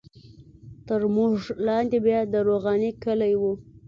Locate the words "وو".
3.41-3.53